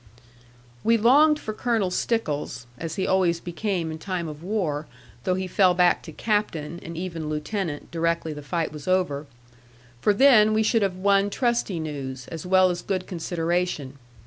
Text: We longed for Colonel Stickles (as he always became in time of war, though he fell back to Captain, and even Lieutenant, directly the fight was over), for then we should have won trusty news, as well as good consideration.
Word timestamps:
We 0.83 0.97
longed 0.97 1.37
for 1.37 1.53
Colonel 1.53 1.91
Stickles 1.91 2.65
(as 2.75 2.95
he 2.95 3.05
always 3.05 3.39
became 3.39 3.91
in 3.91 3.99
time 3.99 4.27
of 4.27 4.41
war, 4.41 4.87
though 5.25 5.35
he 5.35 5.45
fell 5.45 5.75
back 5.75 6.01
to 6.01 6.11
Captain, 6.11 6.79
and 6.81 6.97
even 6.97 7.29
Lieutenant, 7.29 7.91
directly 7.91 8.33
the 8.33 8.41
fight 8.41 8.71
was 8.73 8.87
over), 8.87 9.27
for 9.99 10.11
then 10.11 10.53
we 10.55 10.63
should 10.63 10.81
have 10.81 10.95
won 10.95 11.29
trusty 11.29 11.79
news, 11.79 12.27
as 12.29 12.47
well 12.47 12.71
as 12.71 12.81
good 12.81 13.05
consideration. 13.05 13.99